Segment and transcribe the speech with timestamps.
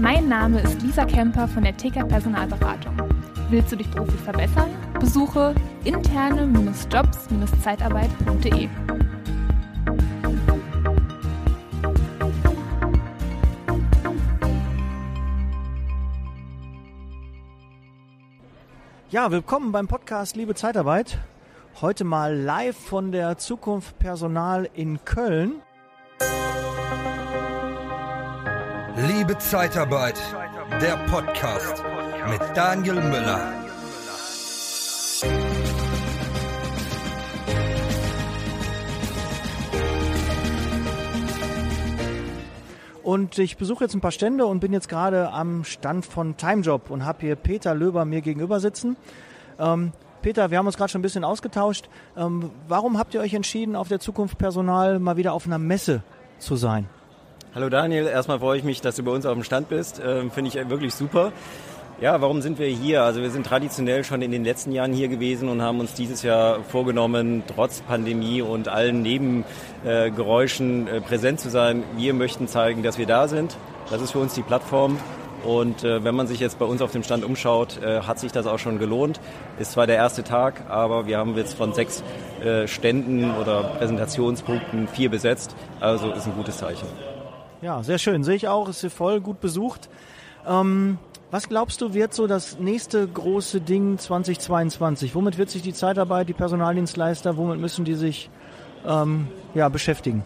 [0.00, 2.96] Mein Name ist Lisa Kemper von der TK Personalberatung.
[3.50, 4.70] Willst du dich beruflich verbessern?
[4.98, 8.70] Besuche interne-jobs-zeitarbeit.de.
[19.10, 21.18] Ja, willkommen beim Podcast Liebe Zeitarbeit.
[21.82, 25.60] Heute mal live von der Zukunft Personal in Köln.
[29.06, 30.20] Liebe Zeitarbeit,
[30.80, 31.82] der Podcast
[32.28, 33.52] mit Daniel Müller.
[43.02, 46.90] Und ich besuche jetzt ein paar Stände und bin jetzt gerade am Stand von Timejob
[46.90, 48.98] und habe hier Peter Löber mir gegenüber sitzen.
[49.58, 51.88] Ähm, Peter, wir haben uns gerade schon ein bisschen ausgetauscht.
[52.18, 56.02] Ähm, warum habt ihr euch entschieden, auf der Zukunft Personal mal wieder auf einer Messe
[56.38, 56.86] zu sein?
[57.52, 60.00] Hallo Daniel, erstmal freue ich mich, dass du bei uns auf dem Stand bist.
[60.06, 61.32] Ähm, Finde ich wirklich super.
[62.00, 63.02] Ja, warum sind wir hier?
[63.02, 66.22] Also wir sind traditionell schon in den letzten Jahren hier gewesen und haben uns dieses
[66.22, 71.82] Jahr vorgenommen, trotz Pandemie und allen Nebengeräuschen äh, präsent zu sein.
[71.96, 73.56] Wir möchten zeigen, dass wir da sind.
[73.90, 74.96] Das ist für uns die Plattform.
[75.44, 78.30] Und äh, wenn man sich jetzt bei uns auf dem Stand umschaut, äh, hat sich
[78.30, 79.18] das auch schon gelohnt.
[79.58, 82.04] Ist zwar der erste Tag, aber wir haben jetzt von sechs
[82.44, 85.56] äh, Ständen oder Präsentationspunkten vier besetzt.
[85.80, 86.86] Also ist ein gutes Zeichen.
[87.62, 88.24] Ja, sehr schön.
[88.24, 89.90] Sehe ich auch, ist hier voll gut besucht.
[90.48, 90.98] Ähm,
[91.30, 95.14] was glaubst du, wird so das nächste große Ding 2022?
[95.14, 98.30] Womit wird sich die Zeitarbeit, die Personaldienstleister, womit müssen die sich
[98.86, 100.24] ähm, ja, beschäftigen?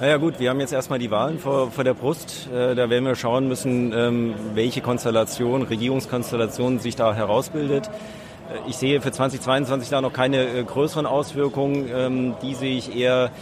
[0.00, 2.48] Naja gut, wir haben jetzt erstmal die Wahlen vor, vor der Brust.
[2.54, 7.88] Äh, da werden wir schauen müssen, ähm, welche Konstellation, Regierungskonstellation sich da herausbildet.
[7.88, 11.90] Äh, ich sehe für 2022 da noch keine äh, größeren Auswirkungen.
[11.92, 13.32] Ähm, die sehe ich eher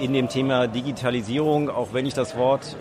[0.00, 2.76] in dem Thema Digitalisierung, auch wenn ich das Wort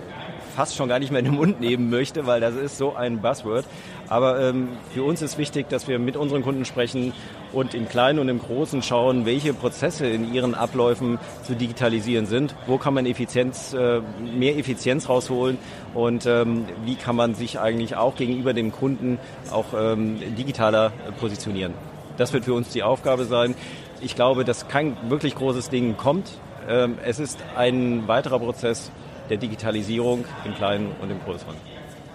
[0.56, 3.22] fast schon gar nicht mehr in den Mund nehmen möchte, weil das ist so ein
[3.22, 3.66] Buzzword.
[4.10, 7.14] Aber ähm, für uns ist wichtig, dass wir mit unseren Kunden sprechen
[7.54, 12.56] und im Kleinen und im Großen schauen, welche Prozesse in ihren Abläufen zu digitalisieren sind.
[12.68, 15.58] Wo kann man Effizienz, äh, mehr Effizienz rausholen
[15.94, 19.18] und ähm, wie kann man sich eigentlich auch gegenüber dem Kunden
[19.52, 21.74] auch ähm, digitaler positionieren.
[22.18, 23.56] Das wird für uns die Aufgabe sein.
[24.02, 26.32] Ich glaube, dass kein wirklich großes Ding kommt.
[26.68, 28.92] Ähm, es ist ein weiterer Prozess
[29.30, 31.56] der Digitalisierung im Kleinen und im Größeren.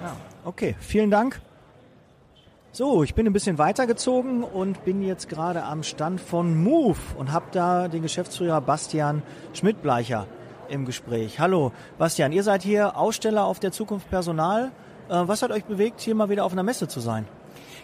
[0.02, 1.40] Ja, okay, vielen Dank.
[2.72, 7.30] So, ich bin ein bisschen weitergezogen und bin jetzt gerade am Stand von Move und
[7.30, 9.22] habe da den Geschäftsführer Bastian
[9.52, 10.26] Schmidtbleicher
[10.68, 11.38] im Gespräch.
[11.38, 14.72] Hallo, Bastian, ihr seid hier Aussteller auf der Zukunft Personal.
[15.08, 17.26] Äh, was hat euch bewegt, hier mal wieder auf einer Messe zu sein?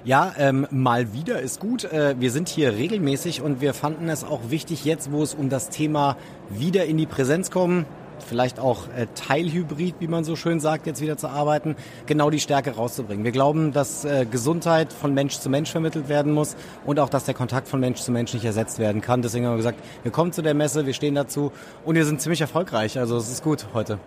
[0.02, 1.84] Ja, ähm, mal wieder ist gut.
[1.84, 5.50] Äh, wir sind hier regelmäßig und wir fanden es auch wichtig, jetzt wo es um
[5.50, 6.16] das Thema
[6.48, 7.84] wieder in die Präsenz kommen,
[8.26, 12.40] vielleicht auch äh, Teilhybrid, wie man so schön sagt, jetzt wieder zu arbeiten, genau die
[12.40, 13.26] Stärke rauszubringen.
[13.26, 16.56] Wir glauben, dass äh, Gesundheit von Mensch zu Mensch vermittelt werden muss
[16.86, 19.20] und auch, dass der Kontakt von Mensch zu Mensch nicht ersetzt werden kann.
[19.20, 21.52] Deswegen haben wir gesagt, wir kommen zu der Messe, wir stehen dazu
[21.84, 22.98] und wir sind ziemlich erfolgreich.
[22.98, 23.98] Also es ist gut heute.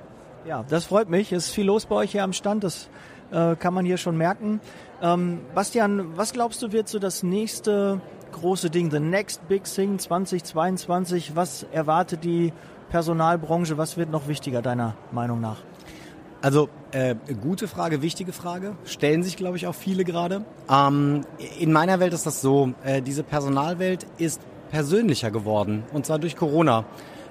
[0.48, 1.32] Ja, das freut mich.
[1.32, 2.64] Es ist viel los bei euch hier am Stand.
[2.64, 2.90] Das
[3.34, 4.62] äh, kann man hier schon merken.
[5.02, 8.00] Ähm, Bastian, was glaubst du wird so das nächste
[8.32, 11.36] große Ding, the next big thing 2022?
[11.36, 12.54] Was erwartet die
[12.90, 13.78] Personalbranche?
[13.78, 15.58] Was wird noch wichtiger deiner Meinung nach?
[16.42, 18.76] Also äh, gute Frage, wichtige Frage.
[18.84, 20.44] Stellen sich, glaube ich, auch viele gerade.
[20.70, 21.22] Ähm,
[21.58, 26.36] in meiner Welt ist das so, äh, diese Personalwelt ist persönlicher geworden und zwar durch
[26.36, 26.86] Corona.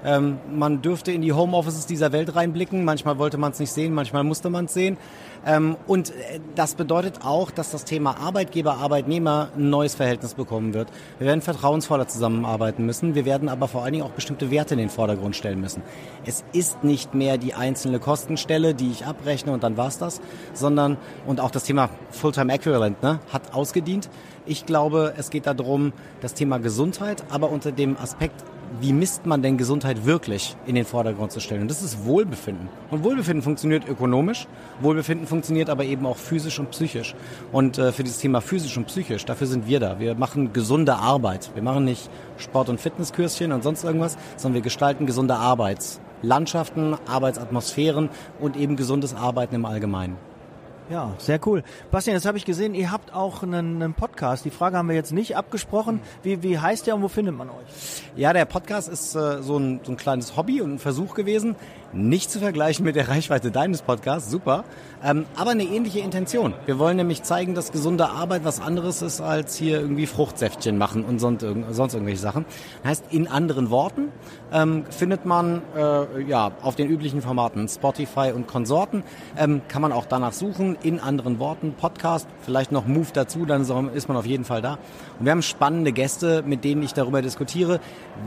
[0.05, 2.85] Ähm, man dürfte in die Homeoffices dieser Welt reinblicken.
[2.85, 4.97] Manchmal wollte man es nicht sehen, manchmal musste man es sehen.
[5.45, 10.75] Ähm, und äh, das bedeutet auch, dass das Thema Arbeitgeber, Arbeitnehmer ein neues Verhältnis bekommen
[10.75, 10.89] wird.
[11.19, 13.15] Wir werden vertrauensvoller zusammenarbeiten müssen.
[13.15, 15.83] Wir werden aber vor allen Dingen auch bestimmte Werte in den Vordergrund stellen müssen.
[16.25, 20.21] Es ist nicht mehr die einzelne Kostenstelle, die ich abrechne und dann war's das,
[20.53, 20.97] sondern,
[21.27, 24.09] und auch das Thema Fulltime Equivalent ne, hat ausgedient.
[24.47, 28.45] Ich glaube, es geht darum, das Thema Gesundheit, aber unter dem Aspekt
[28.81, 31.63] wie misst man denn Gesundheit wirklich in den Vordergrund zu stellen?
[31.63, 32.69] Und das ist Wohlbefinden.
[32.91, 34.47] Und Wohlbefinden funktioniert ökonomisch,
[34.81, 37.15] Wohlbefinden funktioniert aber eben auch physisch und psychisch.
[37.53, 39.99] Und äh, für dieses Thema physisch und psychisch, dafür sind wir da.
[39.99, 41.51] Wir machen gesunde Arbeit.
[41.55, 48.09] Wir machen nicht Sport- und Fitnesskürschen und sonst irgendwas, sondern wir gestalten gesunde Arbeitslandschaften, Arbeitsatmosphären
[48.41, 50.32] und eben gesundes Arbeiten im Allgemeinen.
[50.91, 51.63] Ja, sehr cool.
[51.91, 54.45] Bastian, jetzt habe ich gesehen, ihr habt auch einen, einen, Podcast.
[54.45, 56.01] Die Frage haben wir jetzt nicht abgesprochen.
[56.23, 58.03] Wie, wie heißt der und wo findet man euch?
[58.17, 61.57] Ja, der Podcast ist äh, so, ein, so ein kleines Hobby und ein Versuch gewesen.
[61.95, 64.65] Nicht zu vergleichen mit der Reichweite deines Podcasts, super.
[65.05, 66.55] Ähm, aber eine ähnliche Intention.
[66.65, 71.05] Wir wollen nämlich zeigen, dass gesunde Arbeit was anderes ist, als hier irgendwie Fruchtsäftchen machen
[71.05, 72.47] und sonst, sonst irgendwelche Sachen.
[72.83, 74.09] Heißt, in anderen Worten
[74.55, 79.03] ähm, findet man äh, ja auf den üblichen Formaten Spotify und Konsorten,
[79.37, 83.63] ähm, kann man auch danach suchen, in anderen Worten, Podcast, vielleicht noch Move dazu, dann
[83.93, 84.79] ist man auf jeden Fall da.
[85.19, 87.81] Und wir haben spannende Gäste, mit denen ich darüber diskutiere,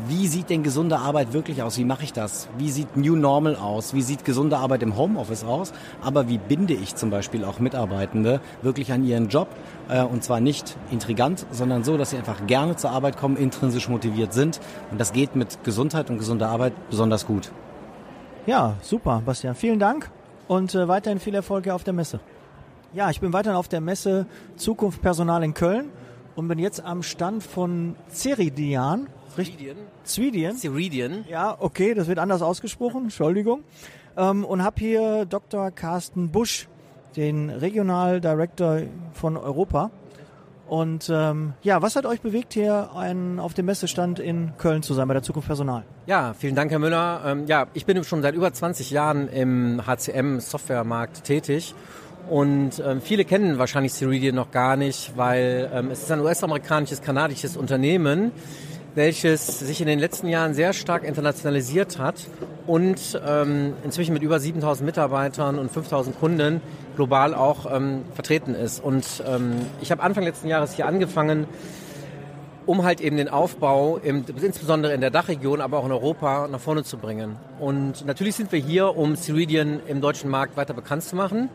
[0.07, 1.79] wie sieht denn gesunde Arbeit wirklich aus?
[1.79, 2.47] Wie mache ich das?
[2.59, 3.93] Wie sieht New Normal aus?
[3.93, 5.73] Wie sieht gesunde Arbeit im Homeoffice aus?
[6.01, 9.49] Aber wie bin binde ich zum Beispiel auch Mitarbeitende wirklich an ihren Job
[9.89, 13.89] äh, und zwar nicht intrigant, sondern so, dass sie einfach gerne zur Arbeit kommen, intrinsisch
[13.89, 17.51] motiviert sind und das geht mit Gesundheit und gesunder Arbeit besonders gut.
[18.45, 19.53] Ja, super, Bastian.
[19.53, 20.09] Vielen Dank
[20.47, 22.21] und äh, weiterhin viel Erfolg auf der Messe.
[22.93, 24.25] Ja, ich bin weiterhin auf der Messe
[24.55, 25.89] Zukunft Personal in Köln
[26.35, 29.07] und bin jetzt am Stand von Ceridian.
[29.35, 29.77] Ceridian.
[30.03, 30.57] Ceridian.
[30.57, 31.25] Ceridian.
[31.29, 33.03] Ja, okay, das wird anders ausgesprochen.
[33.03, 33.63] Entschuldigung
[34.17, 35.71] ähm, und habe hier Dr.
[35.71, 36.67] Carsten Busch,
[37.15, 38.81] den Regional Director
[39.13, 39.91] von Europa.
[40.67, 44.95] Und ähm, ja, was hat euch bewegt, hier ein, auf dem Messestand in Köln zu
[44.95, 45.83] sein bei der Zukunft Personal?
[46.07, 47.21] Ja, vielen Dank, Herr Müller.
[47.23, 51.75] Ähm, ja, ich bin schon seit über 20 Jahren im HCM-Softwaremarkt tätig.
[52.27, 57.03] Und ähm, viele kennen wahrscheinlich Ceridian noch gar nicht, weil ähm, es ist ein US-amerikanisches,
[57.03, 58.31] kanadisches Unternehmen,
[58.95, 62.15] welches sich in den letzten Jahren sehr stark internationalisiert hat
[62.65, 66.61] und ähm, inzwischen mit über 7000 Mitarbeitern und 5000 Kunden
[66.95, 68.83] global auch ähm, vertreten ist.
[68.83, 71.45] Und ähm, ich habe Anfang letzten Jahres hier angefangen,
[72.65, 76.61] um halt eben den Aufbau, im, insbesondere in der Dachregion, aber auch in Europa, nach
[76.61, 77.35] vorne zu bringen.
[77.59, 81.49] Und natürlich sind wir hier, um Ceridian im deutschen Markt weiter bekannt zu machen,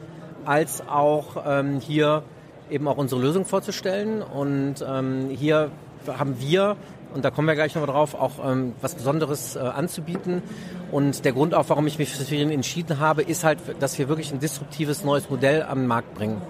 [0.45, 2.23] als auch ähm, hier
[2.71, 4.23] eben auch unsere Lösung vorzustellen.
[4.23, 5.71] Und ähm, hier
[6.07, 6.77] haben wir
[7.15, 10.43] und da kommen wir gleich nochmal drauf, auch ähm, was Besonderes äh, anzubieten.
[10.91, 14.09] Und der Grund auch, warum ich mich für Syrien entschieden habe, ist halt, dass wir
[14.09, 16.41] wirklich ein disruptives neues Modell am Markt bringen.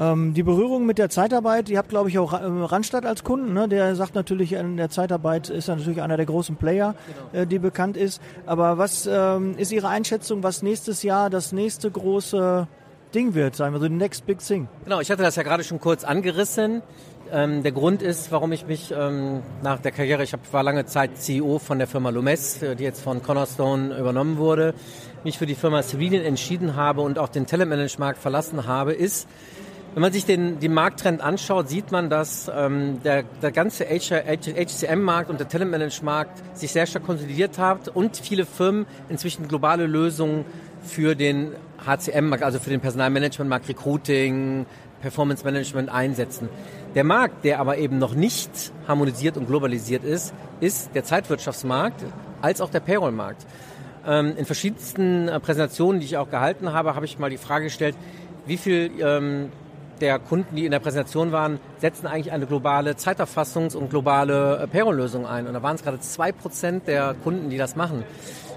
[0.00, 3.68] Ähm, die Berührung mit der Zeitarbeit, ihr habt glaube ich auch Randstadt als Kunden, ne?
[3.68, 7.42] der sagt natürlich, in der Zeitarbeit ist er natürlich einer der großen Player, genau.
[7.42, 8.22] äh, die bekannt ist.
[8.46, 12.66] Aber was ähm, ist Ihre Einschätzung, was nächstes Jahr das nächste große
[13.14, 14.68] Ding wird, sagen wir so, the next big thing?
[14.84, 16.80] Genau, ich hatte das ja gerade schon kurz angerissen.
[17.32, 20.86] Ähm, der Grund ist, warum ich mich ähm, nach der Karriere, ich hab, war lange
[20.86, 24.74] Zeit CEO von der Firma Lumes, äh, die jetzt von Cornerstone übernommen wurde,
[25.22, 29.28] mich für die Firma Civilian entschieden habe und auch den Telemanage-Markt verlassen habe, ist,
[29.94, 35.30] wenn man sich den, den Markttrend anschaut, sieht man, dass ähm, der, der ganze HCM-Markt
[35.30, 40.44] und der Telemanage-Markt sich sehr stark konsolidiert hat und viele Firmen inzwischen globale Lösungen
[40.82, 41.52] für den
[41.84, 44.66] HCM-Markt, also für den Personalmanagement-Markt, Recruiting,
[45.00, 46.48] Performance Management einsetzen.
[46.94, 48.50] Der Markt, der aber eben noch nicht
[48.86, 52.04] harmonisiert und globalisiert ist, ist der Zeitwirtschaftsmarkt
[52.42, 53.46] als auch der Payroll-Markt.
[54.06, 57.64] Ähm, in verschiedensten äh, Präsentationen, die ich auch gehalten habe, habe ich mal die Frage
[57.64, 57.96] gestellt,
[58.46, 59.50] wie viel ähm,
[60.00, 64.66] der Kunden, die in der Präsentation waren, setzen eigentlich eine globale Zeiterfassungs- und globale äh,
[64.66, 65.46] Payroll-Lösung ein.
[65.46, 68.04] Und da waren es gerade zwei Prozent der Kunden, die das machen.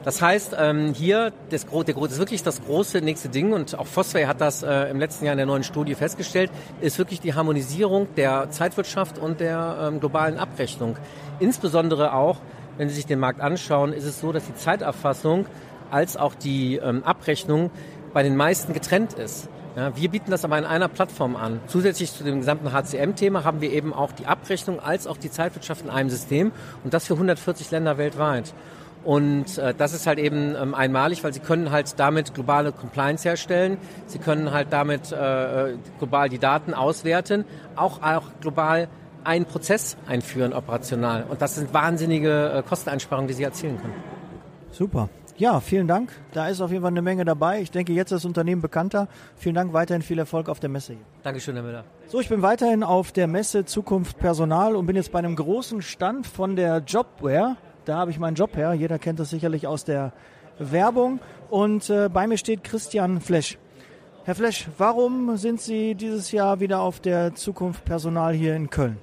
[0.03, 3.87] Das heißt, ähm, hier, das, der, das ist wirklich das große nächste Ding und auch
[3.87, 6.51] Fosway hat das äh, im letzten Jahr in der neuen Studie festgestellt,
[6.81, 10.97] ist wirklich die Harmonisierung der Zeitwirtschaft und der ähm, globalen Abrechnung.
[11.39, 12.39] Insbesondere auch,
[12.77, 15.45] wenn Sie sich den Markt anschauen, ist es so, dass die Zeiterfassung
[15.89, 17.71] als auch die ähm, Abrechnung
[18.13, 19.47] bei den meisten getrennt ist.
[19.75, 21.59] Ja, wir bieten das aber in einer Plattform an.
[21.65, 25.83] Zusätzlich zu dem gesamten HCM-Thema haben wir eben auch die Abrechnung als auch die Zeitwirtschaft
[25.83, 26.51] in einem System
[26.83, 28.53] und das für 140 Länder weltweit.
[29.03, 33.27] Und äh, das ist halt eben ähm, einmalig, weil sie können halt damit globale Compliance
[33.27, 33.77] herstellen.
[34.05, 37.43] Sie können halt damit äh, äh, global die Daten auswerten,
[37.75, 38.87] auch, auch global
[39.23, 41.25] einen Prozess einführen operational.
[41.29, 43.95] Und das sind wahnsinnige äh, Kosteneinsparungen, die sie erzielen können.
[44.71, 45.09] Super.
[45.37, 46.11] Ja, vielen Dank.
[46.31, 47.59] Da ist auf jeden Fall eine Menge dabei.
[47.61, 49.07] Ich denke, jetzt ist das Unternehmen bekannter.
[49.35, 51.01] Vielen Dank, weiterhin viel Erfolg auf der Messe hier.
[51.23, 51.83] Dankeschön, Herr Müller.
[52.07, 55.81] So, ich bin weiterhin auf der Messe Zukunft Personal und bin jetzt bei einem großen
[55.81, 57.57] Stand von der Jobware.
[57.85, 58.73] Da habe ich meinen Job her.
[58.73, 60.13] Jeder kennt das sicherlich aus der
[60.59, 61.19] Werbung.
[61.49, 63.57] Und äh, bei mir steht Christian Flesch.
[64.25, 68.97] Herr Flesch, warum sind Sie dieses Jahr wieder auf der Zukunft Personal hier in Köln?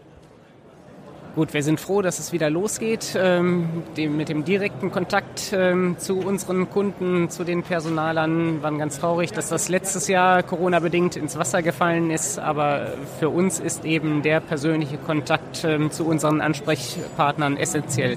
[1.37, 5.95] Gut, wir sind froh, dass es wieder losgeht ähm, dem, mit dem direkten Kontakt ähm,
[5.97, 8.61] zu unseren Kunden, zu den Personalern.
[8.65, 12.41] Waren ganz traurig, dass das letztes Jahr Corona-bedingt ins Wasser gefallen ist.
[12.41, 18.17] Aber für uns ist eben der persönliche Kontakt ähm, zu unseren Ansprechpartnern essentiell.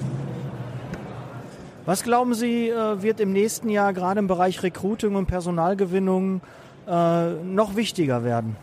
[1.86, 6.40] Was glauben Sie, äh, wird im nächsten Jahr gerade im Bereich Recruiting und Personalgewinnung
[6.88, 8.56] äh, noch wichtiger werden?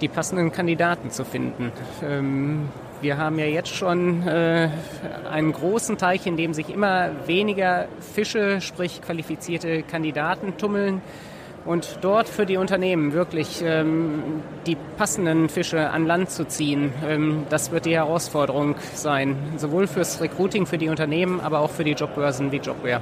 [0.00, 1.70] Die passenden Kandidaten zu finden.
[2.02, 2.68] Ähm,
[3.00, 4.68] Wir haben ja jetzt schon äh,
[5.30, 11.02] einen großen Teich, in dem sich immer weniger Fische, sprich qualifizierte Kandidaten tummeln.
[11.64, 17.46] Und dort für die Unternehmen wirklich ähm, die passenden Fische an Land zu ziehen, ähm,
[17.48, 19.36] das wird die Herausforderung sein.
[19.56, 23.00] Sowohl fürs Recruiting für die Unternehmen, aber auch für die Jobbörsen wie Jobware.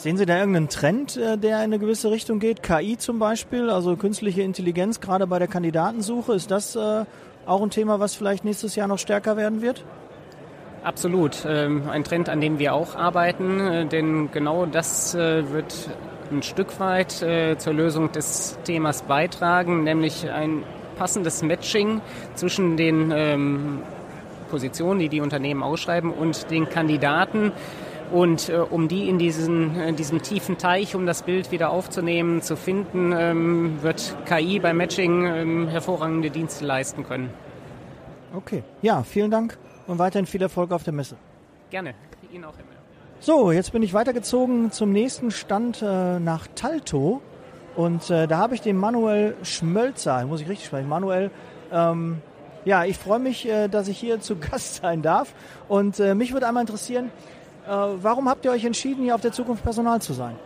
[0.00, 2.62] Sehen Sie da irgendeinen Trend, äh, der in eine gewisse Richtung geht?
[2.62, 7.04] KI zum Beispiel, also künstliche Intelligenz, gerade bei der Kandidatensuche, ist das äh,
[7.44, 9.84] auch ein Thema, was vielleicht nächstes Jahr noch stärker werden wird?
[10.84, 11.44] Absolut.
[11.46, 15.90] Ähm, ein Trend, an dem wir auch arbeiten, äh, denn genau das wird
[16.30, 20.62] ein Stück weit zur Lösung des Themas beitragen, nämlich ein
[20.96, 22.00] passendes Matching
[22.36, 23.80] zwischen den ähm,
[24.48, 27.52] Positionen, die die Unternehmen ausschreiben, und den Kandidaten.
[28.12, 32.42] Und äh, um die in diesen, in diesem tiefen Teich, um das Bild wieder aufzunehmen,
[32.42, 37.30] zu finden, ähm, wird KI beim Matching ähm, hervorragende Dienste leisten können.
[38.34, 41.16] Okay, ja, vielen Dank und weiterhin viel Erfolg auf der Messe.
[41.70, 41.94] Gerne,
[42.32, 42.80] Ihnen auch, Müller.
[43.18, 47.20] So, jetzt bin ich weitergezogen zum nächsten Stand äh, nach Talto.
[47.76, 51.30] Und äh, da habe ich den Manuel Schmölzer, muss ich richtig sprechen, Manuel.
[51.72, 52.22] Ähm,
[52.64, 55.34] ja, ich freue mich, äh, dass ich hier zu Gast sein darf.
[55.68, 59.32] Und äh, mich würde einmal interessieren, äh, warum habt ihr euch entschieden, hier auf der
[59.32, 60.36] Zukunft Personal zu sein?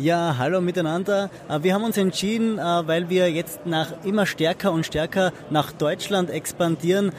[0.00, 1.28] Ja, hallo miteinander.
[1.46, 5.72] Äh, wir haben uns entschieden, äh, weil wir jetzt nach immer stärker und stärker nach
[5.72, 7.12] Deutschland expandieren,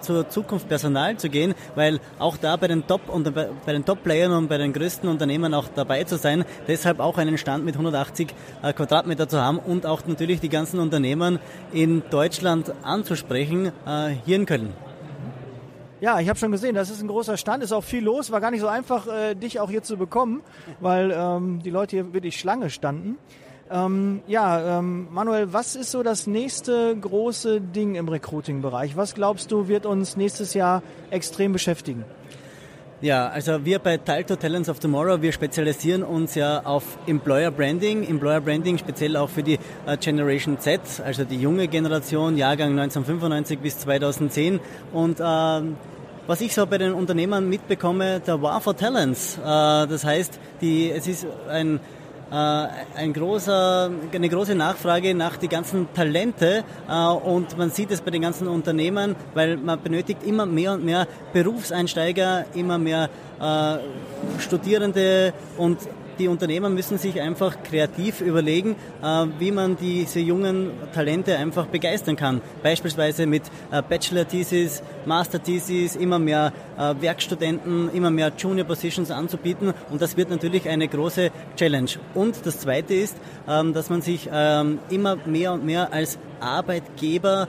[0.00, 4.32] zur Zukunft Personal zu gehen, weil auch da bei den Top und bei den Top-Playern
[4.32, 8.28] und bei den größten Unternehmen auch dabei zu sein, deshalb auch einen Stand mit 180
[8.76, 11.38] Quadratmeter zu haben und auch natürlich die ganzen Unternehmen
[11.72, 13.72] in Deutschland anzusprechen,
[14.24, 14.72] hier in Köln.
[16.00, 18.40] Ja, ich habe schon gesehen, das ist ein großer Stand, ist auch viel los, war
[18.40, 20.42] gar nicht so einfach, äh, dich auch hier zu bekommen,
[20.78, 23.18] weil ähm, die Leute hier wirklich Schlange standen.
[23.68, 28.96] Ähm, ja, ähm, Manuel, was ist so das nächste große Ding im Recruiting-Bereich?
[28.96, 32.04] Was glaubst du, wird uns nächstes Jahr extrem beschäftigen?
[33.00, 38.02] Ja, also wir bei Talto Talents of Tomorrow, wir spezialisieren uns ja auf Employer Branding.
[38.02, 43.60] Employer Branding speziell auch für die uh, Generation Z, also die junge Generation, Jahrgang 1995
[43.60, 44.58] bis 2010.
[44.92, 45.76] Und ähm,
[46.26, 49.38] was ich so bei den Unternehmern mitbekomme, der War for Talents.
[49.38, 51.78] Äh, das heißt, die, es ist ein äh,
[52.30, 58.10] ein großer, eine große Nachfrage nach die ganzen Talente äh, und man sieht es bei
[58.10, 63.08] den ganzen Unternehmen, weil man benötigt immer mehr und mehr Berufseinsteiger, immer mehr
[63.40, 65.78] äh, Studierende und
[66.18, 72.16] die Unternehmer müssen sich einfach kreativ überlegen, äh, wie man diese jungen Talente einfach begeistern
[72.16, 72.40] kann.
[72.62, 80.16] Beispielsweise mit äh, Bachelor-Thesis, Master-Thesis, immer mehr äh, Werkstudenten, immer mehr Junior-Positions anzubieten und das
[80.16, 81.90] wird natürlich eine große Challenge.
[82.14, 83.16] Und das Zweite ist,
[83.48, 87.48] ähm, dass man sich ähm, immer mehr und mehr als Arbeitgeber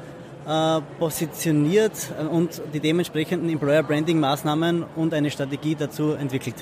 [0.98, 1.92] positioniert
[2.32, 6.56] und die dementsprechenden Employer Branding Maßnahmen und eine Strategie dazu entwickelt.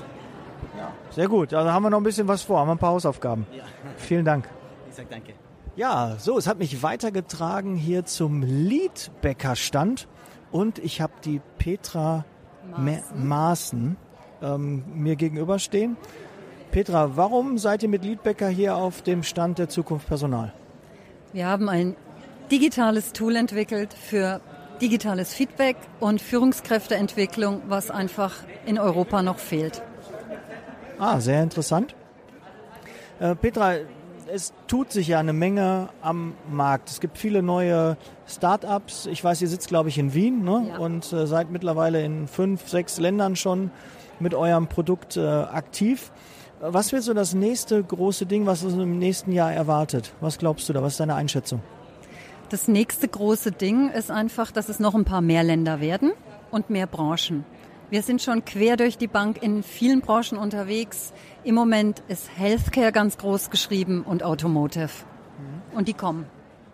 [1.18, 1.52] Sehr gut.
[1.52, 3.48] Also haben wir noch ein bisschen was vor, haben wir ein paar Hausaufgaben.
[3.52, 3.64] Ja.
[3.98, 4.48] Vielen Dank.
[4.88, 5.34] Ich sag danke.
[5.76, 10.08] Ja, so, es hat mich weitergetragen hier zum Liedbäcker-Stand
[10.52, 12.24] und ich habe die Petra
[12.70, 13.98] Maaßen, Maaßen
[14.44, 15.98] ähm, mir gegenüberstehen.
[16.70, 20.54] Petra, warum seid ihr mit Liedbäcker hier auf dem Stand der Zukunft Personal?
[21.34, 21.96] Wir haben ein
[22.52, 24.40] digitales Tool entwickelt für
[24.82, 28.36] digitales Feedback und Führungskräfteentwicklung, was einfach
[28.68, 29.82] in Europa noch fehlt.
[31.00, 31.96] Ah, sehr interessant.
[33.20, 33.75] Äh, Petra,
[34.34, 36.89] es tut sich ja eine Menge am Markt.
[36.89, 39.06] Es gibt viele neue Start-ups.
[39.06, 40.68] Ich weiß, ihr sitzt, glaube ich, in Wien ne?
[40.70, 40.77] Ja.
[40.77, 43.72] und äh, seid mittlerweile in fünf, sechs Ländern schon
[44.20, 46.12] mit eurem Produkt äh, aktiv.
[46.60, 50.13] Was wird so das nächste große Ding, was uns im nächsten Jahr erwartet?
[50.22, 50.82] Was glaubst du da?
[50.82, 51.62] Was ist deine Einschätzung?
[52.50, 56.13] Das nächste große Ding ist einfach, dass es noch ein paar mehr Länder werden
[56.50, 57.46] und mehr Branchen.
[57.89, 61.13] Wir sind schon quer durch die Bank in vielen Branchen unterwegs.
[61.46, 64.89] Im Moment ist Healthcare ganz groß geschrieben und Automotive.
[65.74, 66.25] Und die kommen.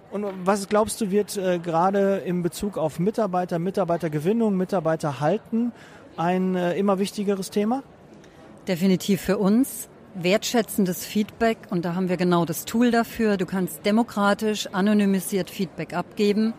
[0.10, 5.72] Und was glaubst du, wird äh, gerade in Bezug auf Mitarbeiter, Mitarbeitergewinnung, Mitarbeiterhalten
[6.18, 7.84] ein äh, immer wichtigeres Thema?
[8.68, 9.90] Definitiv für uns.
[10.16, 13.38] Wertschätzendes Feedback und da haben wir genau das Tool dafür.
[13.38, 16.54] Du kannst demokratisch, anonymisiert Feedback abgeben,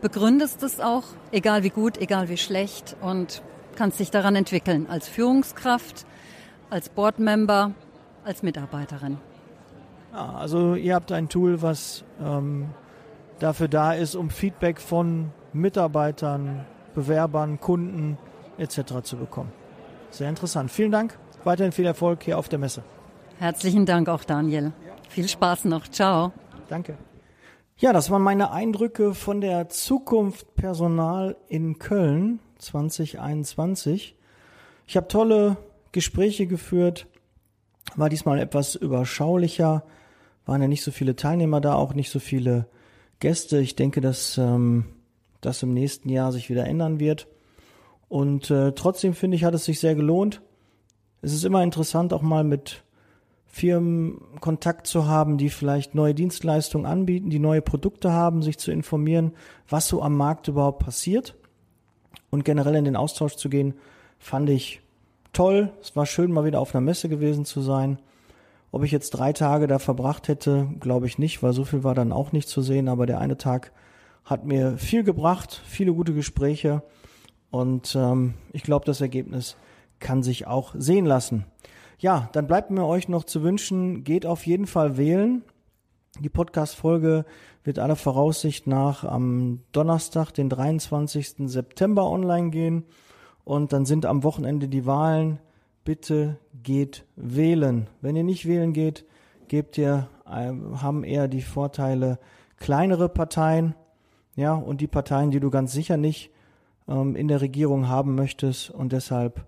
[0.00, 3.42] begründest es auch, egal wie gut, egal wie schlecht und
[3.76, 6.06] kannst dich daran entwickeln, als Führungskraft,
[6.70, 7.72] als Boardmember,
[8.24, 9.18] als Mitarbeiterin.
[10.12, 12.70] Ja, also ihr habt ein Tool, was ähm,
[13.38, 18.18] dafür da ist, um Feedback von Mitarbeitern, Bewerbern, Kunden
[18.58, 19.02] etc.
[19.02, 19.52] zu bekommen.
[20.10, 20.70] Sehr interessant.
[20.70, 21.16] Vielen Dank.
[21.44, 22.82] Weiterhin viel Erfolg hier auf der Messe.
[23.38, 24.72] Herzlichen Dank auch, Daniel.
[25.08, 25.88] Viel Spaß noch.
[25.88, 26.32] Ciao.
[26.68, 26.96] Danke.
[27.80, 34.16] Ja, das waren meine Eindrücke von der Zukunft Personal in Köln 2021.
[34.86, 35.56] Ich habe tolle
[35.90, 37.06] Gespräche geführt,
[37.96, 39.82] war diesmal etwas überschaulicher,
[40.44, 42.66] waren ja nicht so viele Teilnehmer da, auch nicht so viele
[43.18, 43.60] Gäste.
[43.60, 44.84] Ich denke, dass ähm,
[45.40, 47.28] das im nächsten Jahr sich wieder ändern wird.
[48.10, 50.42] Und äh, trotzdem finde ich, hat es sich sehr gelohnt.
[51.22, 52.84] Es ist immer interessant, auch mal mit
[53.50, 58.70] Firmen Kontakt zu haben, die vielleicht neue Dienstleistungen anbieten, die neue Produkte haben, sich zu
[58.70, 59.32] informieren,
[59.68, 61.34] was so am Markt überhaupt passiert
[62.30, 63.74] und generell in den Austausch zu gehen,
[64.18, 64.80] fand ich
[65.32, 65.72] toll.
[65.82, 67.98] Es war schön, mal wieder auf einer Messe gewesen zu sein.
[68.72, 71.96] Ob ich jetzt drei Tage da verbracht hätte, glaube ich nicht, weil so viel war
[71.96, 72.88] dann auch nicht zu sehen.
[72.88, 73.72] Aber der eine Tag
[74.24, 76.82] hat mir viel gebracht, viele gute Gespräche
[77.50, 79.56] und ähm, ich glaube, das Ergebnis
[79.98, 81.46] kann sich auch sehen lassen.
[82.00, 85.42] Ja, dann bleibt mir euch noch zu wünschen, geht auf jeden Fall wählen.
[86.18, 87.26] Die Podcast-Folge
[87.62, 91.50] wird aller Voraussicht nach am Donnerstag, den 23.
[91.50, 92.84] September online gehen.
[93.44, 95.40] Und dann sind am Wochenende die Wahlen.
[95.84, 97.86] Bitte geht wählen.
[98.00, 99.04] Wenn ihr nicht wählen geht,
[99.48, 102.18] gebt ihr, äh, haben eher die Vorteile
[102.56, 103.74] kleinere Parteien.
[104.36, 106.30] Ja, und die Parteien, die du ganz sicher nicht
[106.88, 108.70] ähm, in der Regierung haben möchtest.
[108.70, 109.44] Und deshalb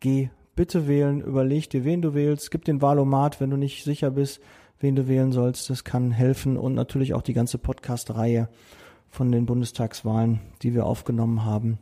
[0.00, 1.20] geh bitte wählen.
[1.20, 2.50] Überleg dir, wen du wählst.
[2.50, 4.40] Gib den Wahlomat, wenn du nicht sicher bist,
[4.80, 5.70] wen du wählen sollst.
[5.70, 6.56] Das kann helfen.
[6.56, 8.48] Und natürlich auch die ganze Podcast-Reihe
[9.08, 11.78] von den Bundestagswahlen, die wir aufgenommen haben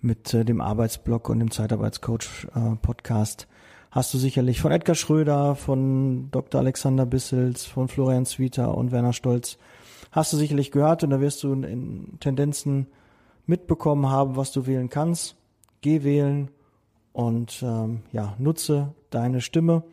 [0.00, 3.48] mit äh, dem Arbeitsblock und dem Zeitarbeitscoach äh, Podcast
[3.90, 6.60] hast du sicherlich von Edgar Schröder, von Dr.
[6.60, 9.58] Alexander Bissels, von Florian Zwieter und Werner Stolz
[10.12, 12.86] hast du sicherlich gehört und da wirst du in Tendenzen
[13.46, 15.36] mitbekommen haben, was du wählen kannst.
[15.80, 16.50] Geh wählen
[17.16, 19.84] und ähm, ja, nutze deine Stimme.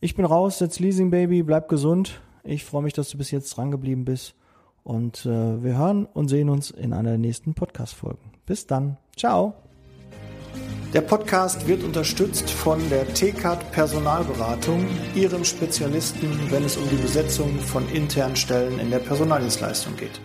[0.00, 2.22] Ich bin raus, jetzt Leasing Baby, bleib gesund.
[2.42, 4.34] Ich freue mich, dass du bis jetzt dran geblieben bist
[4.82, 8.32] und äh, wir hören und sehen uns in einer der nächsten Podcast-Folgen.
[8.46, 8.96] Bis dann.
[9.14, 9.56] Ciao.
[10.94, 17.58] Der Podcast wird unterstützt von der TCAT Personalberatung, ihrem Spezialisten, wenn es um die Besetzung
[17.58, 20.18] von internen Stellen in der Personaldienstleistung geht.